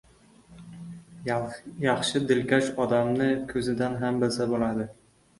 [1.83, 4.87] Yaxshi, dilkash odamni ko‘zidan ham bilsa bo‘ladi.